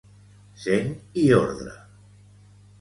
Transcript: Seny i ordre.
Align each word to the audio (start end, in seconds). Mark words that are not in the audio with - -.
Seny 0.63 0.89
i 1.25 1.27
ordre. 1.43 1.77